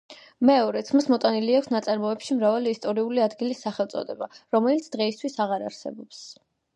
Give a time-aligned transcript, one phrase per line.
[0.49, 6.23] მეორეც, მას მოტანილი აქვს ნაწარმოებში მრავალი ისტორიული ადგილის სახელწოდება, რომელიც დღეისათვის აღარ არსებობს.